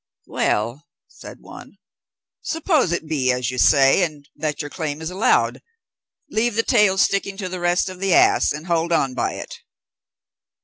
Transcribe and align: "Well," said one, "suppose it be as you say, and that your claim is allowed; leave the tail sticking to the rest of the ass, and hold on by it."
"Well," 0.25 0.87
said 1.07 1.41
one, 1.41 1.77
"suppose 2.41 2.91
it 2.91 3.07
be 3.07 3.31
as 3.31 3.51
you 3.51 3.59
say, 3.59 4.01
and 4.03 4.27
that 4.35 4.59
your 4.59 4.71
claim 4.71 4.99
is 4.99 5.11
allowed; 5.11 5.61
leave 6.27 6.55
the 6.55 6.63
tail 6.63 6.97
sticking 6.97 7.37
to 7.37 7.47
the 7.47 7.59
rest 7.59 7.87
of 7.87 7.99
the 7.99 8.11
ass, 8.15 8.51
and 8.51 8.65
hold 8.65 8.91
on 8.91 9.13
by 9.13 9.33
it." 9.33 9.59